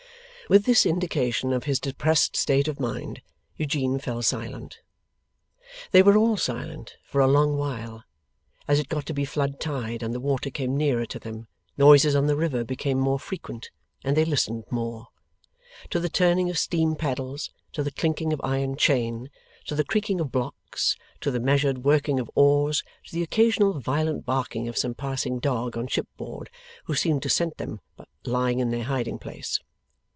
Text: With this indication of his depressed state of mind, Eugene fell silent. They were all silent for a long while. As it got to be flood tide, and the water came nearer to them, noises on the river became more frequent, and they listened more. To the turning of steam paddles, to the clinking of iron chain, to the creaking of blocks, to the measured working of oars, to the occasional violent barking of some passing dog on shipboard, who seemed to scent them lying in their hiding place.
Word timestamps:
With 0.49 0.65
this 0.65 0.85
indication 0.85 1.53
of 1.53 1.63
his 1.63 1.79
depressed 1.79 2.35
state 2.35 2.67
of 2.67 2.77
mind, 2.77 3.21
Eugene 3.55 3.99
fell 3.99 4.21
silent. 4.21 4.81
They 5.91 6.03
were 6.03 6.17
all 6.17 6.35
silent 6.35 6.97
for 7.05 7.21
a 7.21 7.27
long 7.27 7.55
while. 7.57 8.03
As 8.67 8.77
it 8.77 8.89
got 8.89 9.05
to 9.05 9.13
be 9.13 9.23
flood 9.23 9.61
tide, 9.61 10.03
and 10.03 10.13
the 10.13 10.19
water 10.19 10.49
came 10.49 10.75
nearer 10.75 11.05
to 11.05 11.19
them, 11.19 11.47
noises 11.77 12.17
on 12.17 12.27
the 12.27 12.35
river 12.35 12.65
became 12.65 12.99
more 12.99 13.17
frequent, 13.17 13.69
and 14.03 14.17
they 14.17 14.25
listened 14.25 14.65
more. 14.69 15.07
To 15.91 16.01
the 16.01 16.09
turning 16.09 16.49
of 16.49 16.57
steam 16.59 16.97
paddles, 16.97 17.49
to 17.71 17.81
the 17.81 17.89
clinking 17.89 18.33
of 18.33 18.41
iron 18.43 18.75
chain, 18.75 19.29
to 19.67 19.75
the 19.75 19.85
creaking 19.85 20.19
of 20.19 20.33
blocks, 20.33 20.97
to 21.21 21.31
the 21.31 21.39
measured 21.39 21.85
working 21.85 22.19
of 22.19 22.29
oars, 22.35 22.83
to 23.05 23.15
the 23.15 23.23
occasional 23.23 23.79
violent 23.79 24.25
barking 24.25 24.67
of 24.67 24.77
some 24.77 24.95
passing 24.95 25.39
dog 25.39 25.77
on 25.77 25.87
shipboard, 25.87 26.49
who 26.87 26.93
seemed 26.93 27.23
to 27.23 27.29
scent 27.29 27.55
them 27.55 27.79
lying 28.25 28.59
in 28.59 28.71
their 28.71 28.83
hiding 28.83 29.17
place. 29.17 29.57